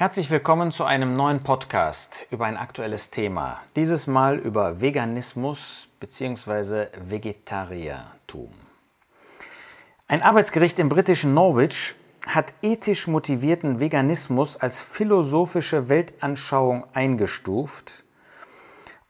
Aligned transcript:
Herzlich 0.00 0.30
willkommen 0.30 0.72
zu 0.72 0.84
einem 0.84 1.12
neuen 1.12 1.40
Podcast 1.40 2.26
über 2.30 2.46
ein 2.46 2.56
aktuelles 2.56 3.10
Thema. 3.10 3.60
Dieses 3.76 4.06
Mal 4.06 4.38
über 4.38 4.80
Veganismus 4.80 5.88
bzw. 6.00 6.86
Vegetariertum. 7.04 8.48
Ein 10.08 10.22
Arbeitsgericht 10.22 10.78
im 10.78 10.88
britischen 10.88 11.34
Norwich 11.34 11.94
hat 12.26 12.54
ethisch 12.62 13.08
motivierten 13.08 13.78
Veganismus 13.78 14.56
als 14.56 14.80
philosophische 14.80 15.90
Weltanschauung 15.90 16.86
eingestuft 16.94 18.04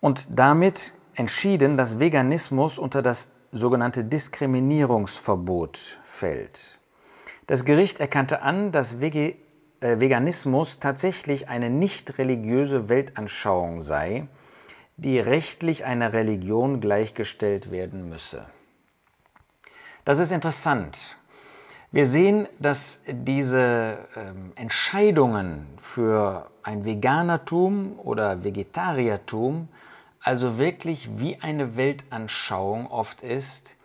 und 0.01 0.27
damit 0.29 0.93
entschieden, 1.15 1.77
dass 1.77 2.01
Veganismus 2.01 2.79
unter 2.79 3.01
das 3.01 3.31
sogenannte 3.53 4.05
Diskriminierungsverbot 4.05 6.01
fällt. 6.03 6.81
Das 7.47 7.65
Gericht 7.65 8.01
erkannte 8.01 8.43
an, 8.43 8.73
dass 8.73 9.01
äh, 9.01 9.37
Veganismus 9.81 10.79
tatsächlich 10.81 11.49
eine 11.49 11.71
nicht 11.71 12.19
religiöse 12.19 12.89
Weltanschauung 12.89 13.83
sei, 13.83 14.27
die 14.97 15.19
rechtlich 15.19 15.85
einer 15.85 16.13
Religion 16.13 16.81
gleichgestellt 16.81 17.71
werden 17.71 18.09
müsse. 18.09 18.45
Das 20.05 20.19
ist 20.19 20.33
interessant. 20.33 21.17
Wir 21.93 22.07
sehen, 22.07 22.47
dass 22.59 23.03
diese 23.09 23.99
ähm, 24.15 24.53
Entscheidungen 24.55 25.67
für 25.77 26.49
ein 26.63 26.85
Veganertum 26.85 27.99
oder 27.99 28.45
Vegetariertum 28.45 29.69
also 30.23 30.59
wirklich 30.59 31.19
wie 31.19 31.39
eine 31.41 31.77
Weltanschauung 31.77 32.87
oft 32.87 33.23
ist, 33.23 33.77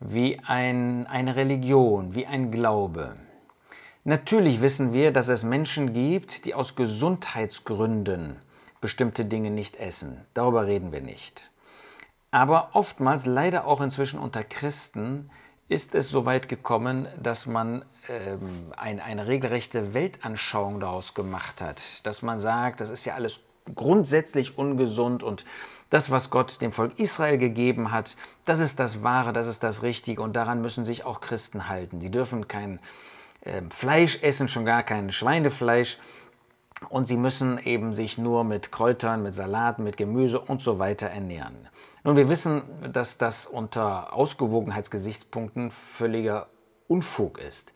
wie 0.00 0.38
ein, 0.46 1.06
eine 1.06 1.36
Religion, 1.36 2.14
wie 2.14 2.26
ein 2.26 2.50
Glaube. 2.50 3.14
Natürlich 4.06 4.60
wissen 4.60 4.92
wir, 4.92 5.12
dass 5.12 5.28
es 5.28 5.44
Menschen 5.44 5.94
gibt, 5.94 6.44
die 6.44 6.52
aus 6.52 6.76
Gesundheitsgründen 6.76 8.36
bestimmte 8.82 9.24
Dinge 9.24 9.50
nicht 9.50 9.76
essen. 9.76 10.20
Darüber 10.34 10.66
reden 10.66 10.92
wir 10.92 11.00
nicht. 11.00 11.50
Aber 12.30 12.70
oftmals, 12.74 13.24
leider 13.24 13.66
auch 13.66 13.80
inzwischen 13.80 14.18
unter 14.18 14.44
Christen, 14.44 15.30
ist 15.68 15.94
es 15.94 16.10
so 16.10 16.26
weit 16.26 16.50
gekommen, 16.50 17.08
dass 17.18 17.46
man 17.46 17.82
ähm, 18.08 18.72
ein, 18.76 19.00
eine 19.00 19.26
regelrechte 19.26 19.94
Weltanschauung 19.94 20.80
daraus 20.80 21.14
gemacht 21.14 21.62
hat. 21.62 21.80
Dass 22.02 22.20
man 22.20 22.42
sagt, 22.42 22.82
das 22.82 22.90
ist 22.90 23.06
ja 23.06 23.14
alles 23.14 23.40
grundsätzlich 23.74 24.58
ungesund 24.58 25.22
und 25.22 25.46
das, 25.88 26.10
was 26.10 26.28
Gott 26.28 26.60
dem 26.60 26.72
Volk 26.72 26.98
Israel 26.98 27.38
gegeben 27.38 27.90
hat, 27.90 28.18
das 28.44 28.58
ist 28.58 28.78
das 28.78 29.02
Wahre, 29.02 29.32
das 29.32 29.46
ist 29.46 29.62
das 29.62 29.82
Richtige 29.82 30.20
und 30.20 30.34
daran 30.34 30.60
müssen 30.60 30.84
sich 30.84 31.06
auch 31.06 31.22
Christen 31.22 31.70
halten. 31.70 32.02
Sie 32.02 32.10
dürfen 32.10 32.48
kein 32.48 32.80
Fleisch 33.70 34.22
essen, 34.22 34.48
schon 34.48 34.64
gar 34.64 34.82
kein 34.82 35.12
Schweinefleisch. 35.12 35.98
Und 36.88 37.08
sie 37.08 37.16
müssen 37.16 37.58
eben 37.58 37.94
sich 37.94 38.18
nur 38.18 38.44
mit 38.44 38.72
Kräutern, 38.72 39.22
mit 39.22 39.34
Salaten, 39.34 39.84
mit 39.84 39.96
Gemüse 39.96 40.40
und 40.40 40.60
so 40.60 40.78
weiter 40.78 41.06
ernähren. 41.06 41.68
Nun, 42.02 42.16
wir 42.16 42.28
wissen, 42.28 42.62
dass 42.92 43.16
das 43.16 43.46
unter 43.46 44.12
Ausgewogenheitsgesichtspunkten 44.12 45.70
völliger 45.70 46.48
Unfug 46.88 47.38
ist. 47.38 47.72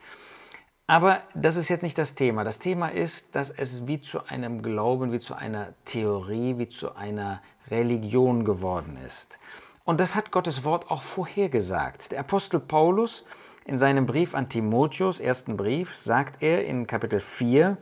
Aber 0.86 1.20
das 1.34 1.56
ist 1.56 1.68
jetzt 1.68 1.82
nicht 1.82 1.98
das 1.98 2.14
Thema. 2.14 2.44
Das 2.44 2.58
Thema 2.58 2.88
ist, 2.88 3.34
dass 3.34 3.50
es 3.50 3.86
wie 3.86 4.00
zu 4.00 4.24
einem 4.26 4.62
Glauben, 4.62 5.12
wie 5.12 5.20
zu 5.20 5.34
einer 5.34 5.74
Theorie, 5.84 6.58
wie 6.58 6.68
zu 6.68 6.96
einer 6.96 7.42
Religion 7.70 8.44
geworden 8.44 8.98
ist. 9.06 9.38
Und 9.84 10.00
das 10.00 10.14
hat 10.14 10.30
Gottes 10.30 10.64
Wort 10.64 10.90
auch 10.90 11.02
vorhergesagt. 11.02 12.12
Der 12.12 12.20
Apostel 12.20 12.60
Paulus 12.60 13.24
in 13.68 13.76
seinem 13.76 14.06
Brief 14.06 14.34
an 14.34 14.48
Timotheus, 14.48 15.20
ersten 15.20 15.58
Brief, 15.58 15.94
sagt 15.94 16.42
er 16.42 16.64
in 16.64 16.86
Kapitel 16.86 17.20
4, 17.20 17.76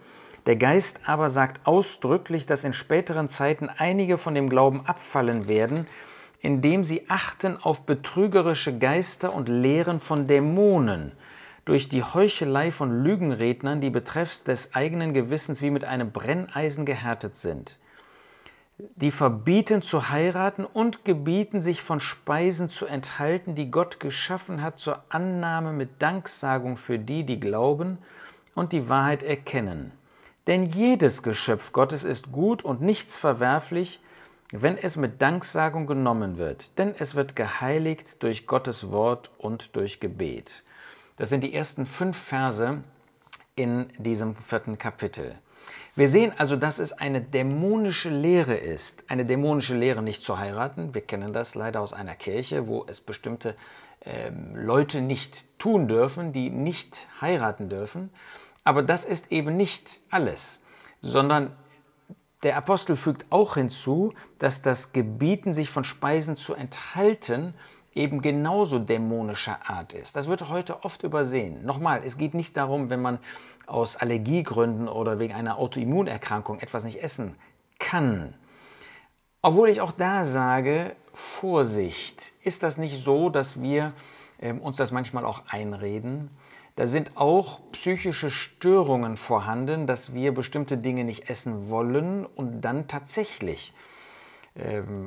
der 0.46 0.56
Geist 0.56 1.00
aber 1.06 1.28
sagt 1.28 1.64
ausdrücklich, 1.64 2.44
dass 2.44 2.64
in 2.64 2.72
späteren 2.72 3.28
Zeiten 3.28 3.70
einige 3.78 4.18
von 4.18 4.34
dem 4.34 4.48
Glauben 4.48 4.84
abfallen 4.84 5.48
werden, 5.48 5.86
indem 6.40 6.82
sie 6.82 7.08
achten 7.08 7.56
auf 7.56 7.86
betrügerische 7.86 8.76
Geister 8.76 9.32
und 9.32 9.48
Lehren 9.48 10.00
von 10.00 10.26
Dämonen, 10.26 11.12
durch 11.64 11.88
die 11.88 12.02
Heuchelei 12.02 12.72
von 12.72 13.04
Lügenrednern, 13.04 13.80
die 13.80 13.90
betreffs 13.90 14.42
des 14.42 14.74
eigenen 14.74 15.14
Gewissens 15.14 15.62
wie 15.62 15.70
mit 15.70 15.84
einem 15.84 16.10
Brenneisen 16.10 16.84
gehärtet 16.84 17.36
sind 17.36 17.78
die 18.78 19.10
verbieten 19.10 19.80
zu 19.80 20.10
heiraten 20.10 20.64
und 20.64 21.04
gebieten 21.04 21.62
sich 21.62 21.80
von 21.80 22.00
Speisen 22.00 22.68
zu 22.68 22.86
enthalten, 22.86 23.54
die 23.54 23.70
Gott 23.70 24.00
geschaffen 24.00 24.62
hat 24.62 24.78
zur 24.78 25.02
Annahme 25.08 25.72
mit 25.72 26.02
Danksagung 26.02 26.76
für 26.76 26.98
die, 26.98 27.24
die 27.24 27.40
glauben 27.40 27.98
und 28.54 28.72
die 28.72 28.88
Wahrheit 28.88 29.22
erkennen. 29.22 29.92
Denn 30.46 30.62
jedes 30.62 31.22
Geschöpf 31.22 31.72
Gottes 31.72 32.04
ist 32.04 32.30
gut 32.32 32.64
und 32.64 32.82
nichts 32.82 33.16
verwerflich, 33.16 34.00
wenn 34.52 34.78
es 34.78 34.96
mit 34.96 35.20
Danksagung 35.22 35.86
genommen 35.86 36.38
wird, 36.38 36.78
denn 36.78 36.94
es 36.96 37.14
wird 37.14 37.34
geheiligt 37.34 38.22
durch 38.22 38.46
Gottes 38.46 38.90
Wort 38.90 39.30
und 39.38 39.74
durch 39.74 39.98
Gebet. 39.98 40.62
Das 41.16 41.30
sind 41.30 41.42
die 41.42 41.54
ersten 41.54 41.86
fünf 41.86 42.16
Verse 42.16 42.82
in 43.56 43.86
diesem 43.98 44.36
vierten 44.36 44.78
Kapitel. 44.78 45.36
Wir 45.94 46.08
sehen 46.08 46.32
also, 46.36 46.56
dass 46.56 46.78
es 46.78 46.92
eine 46.92 47.20
dämonische 47.20 48.10
Lehre 48.10 48.54
ist. 48.54 49.04
Eine 49.08 49.24
dämonische 49.24 49.76
Lehre 49.76 50.02
nicht 50.02 50.22
zu 50.22 50.38
heiraten. 50.38 50.94
Wir 50.94 51.00
kennen 51.00 51.32
das 51.32 51.54
leider 51.54 51.80
aus 51.80 51.92
einer 51.92 52.14
Kirche, 52.14 52.66
wo 52.66 52.84
es 52.86 53.00
bestimmte 53.00 53.56
ähm, 54.04 54.54
Leute 54.54 55.00
nicht 55.00 55.58
tun 55.58 55.88
dürfen, 55.88 56.32
die 56.32 56.50
nicht 56.50 57.06
heiraten 57.20 57.68
dürfen. 57.68 58.10
Aber 58.62 58.82
das 58.82 59.04
ist 59.04 59.32
eben 59.32 59.56
nicht 59.56 60.00
alles, 60.10 60.60
sondern 61.00 61.56
der 62.42 62.56
Apostel 62.56 62.96
fügt 62.96 63.26
auch 63.30 63.54
hinzu, 63.54 64.12
dass 64.38 64.62
das 64.62 64.92
Gebieten, 64.92 65.52
sich 65.52 65.70
von 65.70 65.84
Speisen 65.84 66.36
zu 66.36 66.54
enthalten, 66.54 67.54
eben 67.96 68.20
genauso 68.22 68.78
dämonischer 68.78 69.58
Art 69.64 69.94
ist. 69.94 70.14
Das 70.14 70.28
wird 70.28 70.48
heute 70.48 70.84
oft 70.84 71.02
übersehen. 71.02 71.64
Nochmal, 71.64 72.02
es 72.04 72.18
geht 72.18 72.34
nicht 72.34 72.56
darum, 72.56 72.90
wenn 72.90 73.02
man 73.02 73.18
aus 73.66 73.96
Allergiegründen 73.96 74.86
oder 74.86 75.18
wegen 75.18 75.34
einer 75.34 75.58
Autoimmunerkrankung 75.58 76.60
etwas 76.60 76.84
nicht 76.84 77.02
essen 77.02 77.34
kann. 77.78 78.34
Obwohl 79.42 79.68
ich 79.68 79.80
auch 79.80 79.92
da 79.92 80.24
sage, 80.24 80.94
Vorsicht, 81.12 82.32
ist 82.42 82.62
das 82.62 82.78
nicht 82.78 83.02
so, 83.02 83.30
dass 83.30 83.60
wir 83.60 83.92
äh, 84.38 84.52
uns 84.52 84.76
das 84.76 84.92
manchmal 84.92 85.24
auch 85.24 85.42
einreden? 85.48 86.30
Da 86.76 86.86
sind 86.86 87.16
auch 87.16 87.60
psychische 87.72 88.30
Störungen 88.30 89.16
vorhanden, 89.16 89.86
dass 89.86 90.12
wir 90.12 90.34
bestimmte 90.34 90.76
Dinge 90.76 91.04
nicht 91.04 91.30
essen 91.30 91.70
wollen 91.70 92.26
und 92.26 92.60
dann 92.60 92.86
tatsächlich 92.86 93.72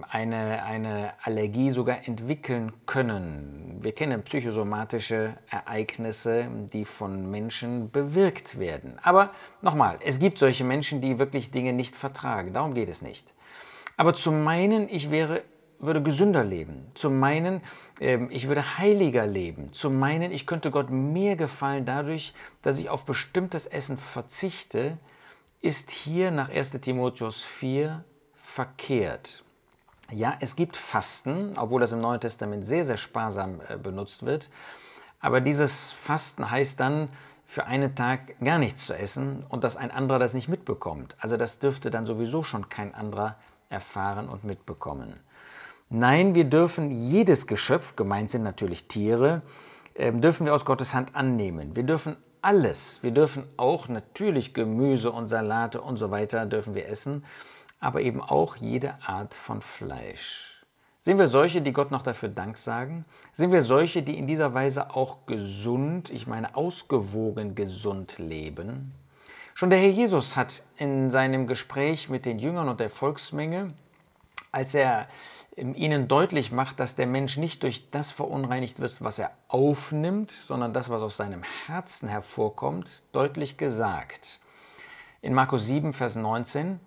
eine, 0.10 0.64
eine 0.64 1.14
Allergie 1.24 1.72
sogar 1.72 2.08
entwickeln 2.08 2.72
können. 2.86 3.78
Wir 3.82 3.94
kennen 3.94 4.22
psychosomatische 4.24 5.38
Ereignisse, 5.50 6.48
die 6.72 6.86
von 6.86 7.32
Menschen 7.32 7.90
bewirkt 7.90 8.60
werden. 8.60 9.00
Aber 9.02 9.32
nochmal, 9.62 9.98
es 10.06 10.20
gibt 10.20 10.38
solche 10.38 10.64
Menschen, 10.64 11.02
die 11.02 11.18
wirklich 11.18 11.50
Dinge 11.50 11.74
nicht 11.74 11.96
vertragen. 11.96 12.54
Darum 12.54 12.76
geht 12.76 12.90
es 12.90 13.02
nicht. 13.02 13.34
Aber 13.98 14.14
zu 14.14 14.32
meinen, 14.32 14.88
ich 14.88 15.10
wäre, 15.10 15.42
würde 15.80 16.04
gesünder 16.04 16.44
leben, 16.44 16.92
zu 16.94 17.10
meinen, 17.10 17.62
ähm, 18.00 18.30
ich 18.32 18.48
würde 18.48 18.78
heiliger 18.78 19.26
leben, 19.26 19.74
zu 19.74 19.90
meinen, 19.90 20.32
ich 20.32 20.46
könnte 20.46 20.70
Gott 20.70 20.90
mehr 20.92 21.36
gefallen 21.36 21.86
dadurch, 21.86 22.34
dass 22.62 22.78
ich 22.78 22.90
auf 22.90 23.06
bestimmtes 23.06 23.66
Essen 23.66 23.98
verzichte, 23.98 24.98
ist 25.62 25.92
hier 25.92 26.32
nach 26.32 26.50
1 26.50 26.80
Timotheus 26.82 27.42
4 27.42 28.04
verkehrt. 28.60 29.42
Ja, 30.12 30.34
es 30.42 30.58
gibt 30.58 30.76
Fasten, 30.76 31.54
obwohl 31.58 31.80
das 31.80 31.94
im 31.94 32.02
Neuen 32.02 32.20
Testament 32.20 32.66
sehr, 32.66 32.84
sehr 32.84 32.98
sparsam 32.98 33.62
äh, 33.70 33.78
benutzt 33.78 34.26
wird. 34.26 34.50
Aber 35.22 35.40
dieses 35.40 35.94
Fasten 35.94 36.52
heißt 36.52 36.78
dann, 36.78 37.08
für 37.48 37.68
einen 37.68 37.96
Tag 37.96 38.38
gar 38.44 38.60
nichts 38.60 38.86
zu 38.86 38.94
essen 38.94 39.46
und 39.48 39.64
dass 39.64 39.78
ein 39.78 39.92
anderer 39.92 40.20
das 40.20 40.34
nicht 40.34 40.50
mitbekommt. 40.50 41.16
Also 41.20 41.38
das 41.38 41.60
dürfte 41.60 41.90
dann 41.90 42.06
sowieso 42.06 42.44
schon 42.44 42.68
kein 42.68 42.94
anderer 42.94 43.38
erfahren 43.70 44.28
und 44.28 44.44
mitbekommen. 44.44 45.14
Nein, 45.90 46.36
wir 46.36 46.44
dürfen 46.44 46.92
jedes 46.92 47.48
Geschöpf, 47.48 47.96
gemeint 47.96 48.30
sind 48.30 48.44
natürlich 48.44 48.90
Tiere, 48.90 49.42
äh, 49.94 50.12
dürfen 50.12 50.46
wir 50.46 50.54
aus 50.54 50.66
Gottes 50.66 50.94
Hand 50.94 51.16
annehmen. 51.16 51.78
Wir 51.78 51.84
dürfen 51.84 52.18
alles, 52.42 53.02
wir 53.04 53.12
dürfen 53.12 53.48
auch 53.56 53.88
natürlich 53.88 54.54
Gemüse 54.54 55.14
und 55.14 55.30
Salate 55.30 55.82
und 55.82 55.96
so 55.96 56.12
weiter 56.12 56.46
dürfen 56.46 56.76
wir 56.76 56.90
essen 56.90 57.24
aber 57.80 58.02
eben 58.02 58.22
auch 58.22 58.56
jede 58.56 58.94
Art 59.06 59.34
von 59.34 59.62
Fleisch. 59.62 60.64
Sind 61.02 61.18
wir 61.18 61.28
solche, 61.28 61.62
die 61.62 61.72
Gott 61.72 61.92
noch 61.92 62.02
dafür 62.02 62.30
Dank 62.30 62.58
sagen? 62.58 63.06
Sind 63.34 63.52
wir 63.52 63.62
solche, 63.62 64.04
die 64.04 64.18
in 64.18 64.28
dieser 64.28 64.54
Weise 64.54 64.96
auch 64.96 65.26
gesund, 65.26 66.10
ich 66.10 66.28
meine 66.28 66.56
ausgewogen 66.56 67.56
gesund 67.56 68.20
leben? 68.20 68.94
Schon 69.56 69.70
der 69.70 69.80
Herr 69.80 69.90
Jesus 69.90 70.36
hat 70.36 70.64
in 70.78 71.10
seinem 71.10 71.48
Gespräch 71.48 72.10
mit 72.10 72.26
den 72.26 72.40
Jüngern 72.40 72.70
und 72.70 72.80
der 72.80 72.90
Volksmenge, 72.90 73.74
als 74.52 74.76
er 74.76 75.08
ihnen 75.58 76.08
deutlich 76.08 76.52
macht, 76.52 76.80
dass 76.80 76.96
der 76.96 77.08
Mensch 77.08 77.38
nicht 77.38 77.64
durch 77.64 77.90
das 77.92 78.12
verunreinigt 78.12 78.80
wird, 78.80 78.98
was 79.04 79.20
er 79.20 79.32
aufnimmt, 79.48 80.32
sondern 80.32 80.74
das, 80.74 80.90
was 80.90 81.02
aus 81.02 81.18
seinem 81.18 81.44
Herzen 81.68 82.08
hervorkommt, 82.08 83.04
deutlich 83.12 83.58
gesagt. 83.58 84.40
in 85.22 85.34
Markus 85.34 85.68
7, 85.68 85.92
Vers 85.92 86.16
19, 86.16 86.80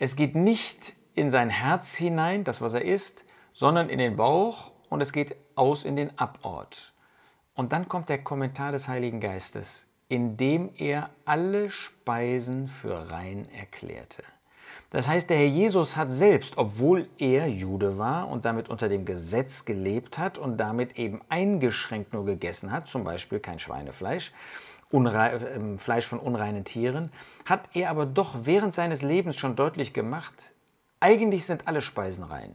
es 0.00 0.16
geht 0.16 0.34
nicht 0.34 0.94
in 1.14 1.30
sein 1.30 1.50
Herz 1.50 1.94
hinein, 1.94 2.42
das 2.42 2.62
was 2.62 2.72
er 2.72 2.84
isst, 2.84 3.24
sondern 3.52 3.90
in 3.90 3.98
den 3.98 4.16
Bauch 4.16 4.72
und 4.88 5.02
es 5.02 5.12
geht 5.12 5.36
aus 5.56 5.84
in 5.84 5.94
den 5.94 6.18
Abort. 6.18 6.94
Und 7.54 7.72
dann 7.72 7.86
kommt 7.86 8.08
der 8.08 8.24
Kommentar 8.24 8.72
des 8.72 8.88
Heiligen 8.88 9.20
Geistes, 9.20 9.86
indem 10.08 10.70
er 10.78 11.10
alle 11.26 11.68
Speisen 11.68 12.66
für 12.66 13.10
rein 13.10 13.46
erklärte. 13.52 14.22
Das 14.88 15.06
heißt, 15.06 15.28
der 15.28 15.36
Herr 15.36 15.46
Jesus 15.46 15.96
hat 15.96 16.10
selbst, 16.10 16.56
obwohl 16.56 17.06
er 17.18 17.48
Jude 17.48 17.98
war 17.98 18.28
und 18.28 18.46
damit 18.46 18.70
unter 18.70 18.88
dem 18.88 19.04
Gesetz 19.04 19.66
gelebt 19.66 20.16
hat 20.16 20.38
und 20.38 20.56
damit 20.56 20.98
eben 20.98 21.20
eingeschränkt 21.28 22.14
nur 22.14 22.24
gegessen 22.24 22.72
hat, 22.72 22.88
zum 22.88 23.04
Beispiel 23.04 23.38
kein 23.38 23.58
Schweinefleisch, 23.58 24.32
äh, 24.92 25.78
Fleisch 25.78 26.06
von 26.06 26.18
unreinen 26.18 26.64
Tieren, 26.64 27.10
hat 27.44 27.68
er 27.74 27.90
aber 27.90 28.06
doch 28.06 28.44
während 28.44 28.72
seines 28.72 29.02
Lebens 29.02 29.36
schon 29.36 29.56
deutlich 29.56 29.92
gemacht, 29.92 30.52
eigentlich 31.00 31.46
sind 31.46 31.66
alle 31.66 31.80
Speisen 31.80 32.24
rein. 32.24 32.54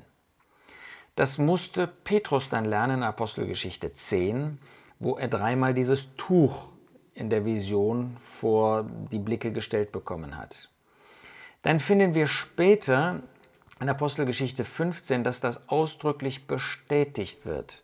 Das 1.16 1.38
musste 1.38 1.88
Petrus 1.88 2.50
dann 2.50 2.66
lernen 2.66 2.98
in 2.98 3.04
Apostelgeschichte 3.04 3.94
10, 3.94 4.60
wo 5.00 5.16
er 5.16 5.28
dreimal 5.28 5.74
dieses 5.74 6.16
Tuch 6.18 6.72
in 7.14 7.30
der 7.30 7.46
Vision 7.46 8.18
vor 8.40 8.86
die 9.12 9.20
Blicke 9.20 9.52
gestellt 9.52 9.92
bekommen 9.94 10.38
hat. 10.38 10.70
Dann 11.62 11.80
finden 11.80 12.14
wir 12.14 12.28
später 12.28 13.24
in 13.80 13.90
Apostelgeschichte 13.90 14.66
15, 14.66 15.24
dass 15.24 15.40
das 15.40 15.70
ausdrücklich 15.70 16.48
bestätigt 16.48 17.46
wird. 17.46 17.84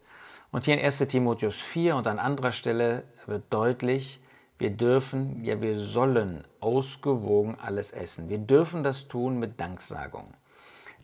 Und 0.51 0.65
hier 0.65 0.73
in 0.73 0.83
1 0.83 0.99
Timotheus 1.07 1.55
4 1.55 1.95
und 1.95 2.07
an 2.07 2.19
anderer 2.19 2.51
Stelle 2.51 3.03
wird 3.25 3.45
deutlich, 3.49 4.19
wir 4.61 4.69
dürfen, 4.69 5.43
ja 5.43 5.59
wir 5.59 5.75
sollen 5.79 6.43
ausgewogen 6.59 7.57
alles 7.59 7.89
essen. 7.89 8.29
Wir 8.29 8.37
dürfen 8.37 8.83
das 8.83 9.07
tun 9.07 9.39
mit 9.39 9.59
Danksagung. 9.59 10.27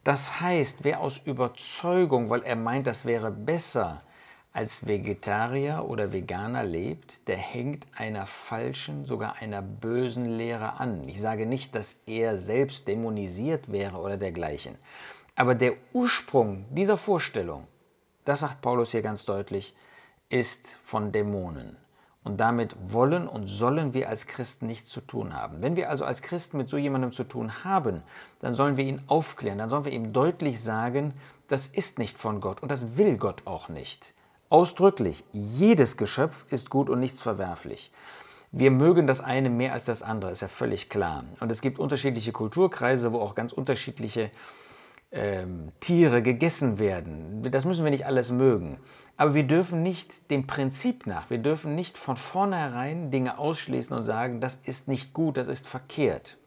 Das 0.03 0.39
heißt, 0.39 0.83
wer 0.83 1.01
aus 1.01 1.19
Überzeugung, 1.25 2.29
weil 2.29 2.43
er 2.43 2.55
meint, 2.55 2.85
das 2.85 3.03
wäre 3.03 3.31
besser, 3.31 4.03
als 4.53 4.85
Vegetarier 4.85 5.85
oder 5.87 6.13
Veganer 6.13 6.63
lebt, 6.63 7.27
der 7.27 7.37
hängt 7.37 7.87
einer 7.95 8.27
falschen, 8.27 9.05
sogar 9.05 9.37
einer 9.37 9.63
bösen 9.63 10.37
Lehre 10.37 10.79
an. 10.79 11.07
Ich 11.07 11.19
sage 11.19 11.47
nicht, 11.47 11.73
dass 11.73 12.01
er 12.05 12.37
selbst 12.37 12.87
dämonisiert 12.87 13.71
wäre 13.71 13.97
oder 13.97 14.17
dergleichen. 14.17 14.77
Aber 15.35 15.55
der 15.55 15.73
Ursprung 15.93 16.65
dieser 16.69 16.97
Vorstellung, 16.97 17.67
das 18.23 18.41
sagt 18.41 18.61
Paulus 18.61 18.91
hier 18.91 19.01
ganz 19.01 19.25
deutlich, 19.25 19.75
ist 20.29 20.75
von 20.83 21.11
Dämonen. 21.11 21.75
Und 22.27 22.41
damit 22.41 22.75
wollen 22.91 23.25
und 23.25 23.47
sollen 23.47 23.93
wir 23.93 24.09
als 24.09 24.27
Christen 24.27 24.67
nichts 24.67 24.89
zu 24.89 24.99
tun 24.99 25.33
haben. 25.33 25.61
Wenn 25.61 25.77
wir 25.77 25.89
also 25.89 26.03
als 26.03 26.21
Christen 26.21 26.57
mit 26.57 26.69
so 26.69 26.75
jemandem 26.75 27.13
zu 27.13 27.23
tun 27.23 27.63
haben, 27.63 28.03
dann 28.41 28.53
sollen 28.53 28.75
wir 28.75 28.83
ihn 28.83 29.01
aufklären, 29.07 29.57
dann 29.57 29.69
sollen 29.69 29.85
wir 29.85 29.93
ihm 29.93 30.11
deutlich 30.11 30.61
sagen, 30.61 31.13
das 31.47 31.69
ist 31.69 31.99
nicht 31.99 32.17
von 32.17 32.41
Gott 32.41 32.61
und 32.61 32.69
das 32.69 32.97
will 32.97 33.15
Gott 33.15 33.43
auch 33.45 33.69
nicht. 33.69 34.13
Ausdrücklich, 34.49 35.23
jedes 35.31 35.95
Geschöpf 35.95 36.45
ist 36.49 36.69
gut 36.69 36.89
und 36.89 36.99
nichts 36.99 37.21
verwerflich. 37.21 37.93
Wir 38.51 38.71
mögen 38.71 39.07
das 39.07 39.21
eine 39.21 39.49
mehr 39.49 39.71
als 39.71 39.85
das 39.85 40.01
andere, 40.01 40.31
ist 40.31 40.41
ja 40.41 40.49
völlig 40.49 40.89
klar. 40.89 41.23
Und 41.39 41.49
es 41.49 41.61
gibt 41.61 41.79
unterschiedliche 41.79 42.33
Kulturkreise, 42.33 43.13
wo 43.13 43.21
auch 43.21 43.35
ganz 43.35 43.53
unterschiedliche 43.53 44.31
ähm, 45.11 45.71
Tiere 45.79 46.21
gegessen 46.21 46.79
werden. 46.79 47.41
Das 47.51 47.65
müssen 47.65 47.83
wir 47.83 47.91
nicht 47.91 48.05
alles 48.05 48.31
mögen. 48.31 48.79
Aber 49.15 49.33
wir 49.33 49.45
dürfen 49.45 49.81
nicht 49.81 50.29
dem 50.29 50.45
Prinzip 50.45 51.07
nach, 51.07 51.29
wir 51.29 51.39
dürfen 51.39 51.73
nicht 51.75 51.97
von 51.97 52.17
vornherein 52.17 53.09
Dinge 53.09 53.39
ausschließen 53.39 53.95
und 53.95 54.03
sagen, 54.03 54.41
das 54.41 54.59
ist 54.63 54.87
nicht 54.87 55.13
gut, 55.13 55.37
das 55.37 55.47
ist 55.47 55.67
verkehrt. 55.67 56.37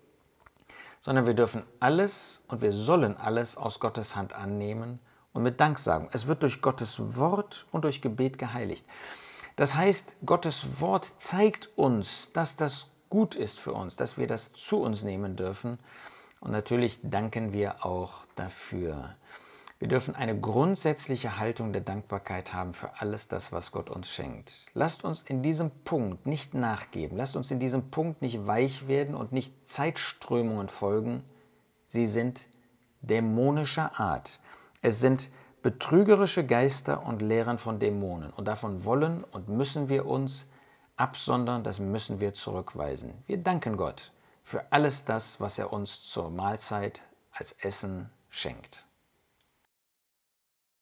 Sondern 1.00 1.26
wir 1.26 1.34
dürfen 1.34 1.64
alles 1.80 2.42
und 2.46 2.60
wir 2.60 2.72
sollen 2.72 3.16
alles 3.16 3.56
aus 3.56 3.80
Gottes 3.80 4.14
Hand 4.14 4.34
annehmen 4.34 5.00
und 5.32 5.42
mit 5.42 5.60
Danksagung. 5.60 6.08
Es 6.12 6.26
wird 6.26 6.42
durch 6.42 6.62
Gottes 6.62 7.16
Wort 7.16 7.66
und 7.72 7.84
durch 7.84 8.02
Gebet 8.02 8.38
geheiligt. 8.38 8.84
Das 9.56 9.74
heißt, 9.74 10.16
Gottes 10.24 10.80
Wort 10.80 11.14
zeigt 11.18 11.70
uns, 11.76 12.32
dass 12.32 12.56
das 12.56 12.86
gut 13.08 13.34
ist 13.34 13.58
für 13.58 13.72
uns, 13.72 13.96
dass 13.96 14.16
wir 14.16 14.26
das 14.26 14.52
zu 14.52 14.80
uns 14.80 15.02
nehmen 15.02 15.36
dürfen. 15.36 15.78
Und 16.40 16.52
natürlich 16.52 17.00
danken 17.02 17.52
wir 17.52 17.84
auch 17.84 18.24
dafür. 18.34 19.14
Wir 19.78 19.88
dürfen 19.88 20.14
eine 20.14 20.38
grundsätzliche 20.38 21.38
Haltung 21.38 21.72
der 21.72 21.80
Dankbarkeit 21.80 22.52
haben 22.52 22.74
für 22.74 23.00
alles 23.00 23.28
das, 23.28 23.50
was 23.50 23.72
Gott 23.72 23.88
uns 23.88 24.10
schenkt. 24.10 24.66
Lasst 24.74 25.04
uns 25.04 25.22
in 25.22 25.42
diesem 25.42 25.70
Punkt 25.84 26.26
nicht 26.26 26.52
nachgeben. 26.52 27.16
Lasst 27.16 27.36
uns 27.36 27.50
in 27.50 27.58
diesem 27.58 27.90
Punkt 27.90 28.20
nicht 28.20 28.46
weich 28.46 28.88
werden 28.88 29.14
und 29.14 29.32
nicht 29.32 29.68
Zeitströmungen 29.68 30.68
folgen. 30.68 31.22
Sie 31.86 32.06
sind 32.06 32.46
dämonischer 33.00 33.98
Art. 33.98 34.40
Es 34.82 35.00
sind 35.00 35.30
betrügerische 35.62 36.44
Geister 36.44 37.06
und 37.06 37.22
Lehren 37.22 37.56
von 37.56 37.78
Dämonen. 37.78 38.30
Und 38.30 38.48
davon 38.48 38.84
wollen 38.84 39.24
und 39.24 39.48
müssen 39.48 39.88
wir 39.88 40.06
uns 40.06 40.46
absondern, 40.96 41.64
das 41.64 41.78
müssen 41.78 42.20
wir 42.20 42.34
zurückweisen. 42.34 43.14
Wir 43.26 43.38
danken 43.38 43.78
Gott 43.78 44.12
für 44.50 44.72
alles 44.72 45.04
das, 45.04 45.38
was 45.38 45.60
er 45.60 45.72
uns 45.72 46.02
zur 46.02 46.28
Mahlzeit 46.28 47.02
als 47.30 47.52
Essen 47.52 48.10
schenkt. 48.30 48.84